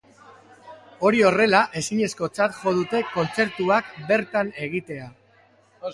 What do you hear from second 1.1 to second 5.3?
horrela, ezinezkotzat jo dute kontzertuak bertan egitea.